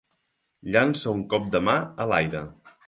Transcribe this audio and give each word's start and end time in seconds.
Llança 0.75 1.13
un 1.19 1.21
cop 1.35 1.47
de 1.57 1.65
mà 1.69 1.77
a 2.07 2.11
l'aire. 2.13 2.45